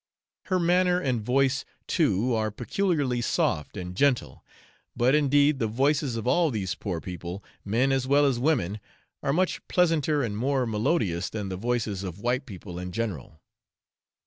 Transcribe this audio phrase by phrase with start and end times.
[0.45, 4.43] Her manner and voice too are peculiarly soft and gentle;
[4.95, 8.79] but, indeed, the voices of all these poor people, men as well as women,
[9.21, 13.41] are much pleasanter and more melodious than the voices of white people in general.